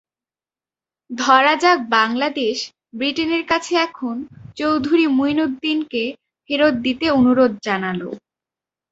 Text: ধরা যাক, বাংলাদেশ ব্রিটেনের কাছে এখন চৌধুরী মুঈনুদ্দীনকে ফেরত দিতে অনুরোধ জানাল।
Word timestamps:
ধরা 1.09 1.53
যাক, 1.63 1.79
বাংলাদেশ 1.91 2.57
ব্রিটেনের 2.93 3.43
কাছে 3.51 3.73
এখন 3.87 4.15
চৌধুরী 4.57 5.05
মুঈনুদ্দীনকে 5.17 6.03
ফেরত 6.49 6.75
দিতে 6.85 7.05
অনুরোধ 7.19 7.51
জানাল। 7.67 8.01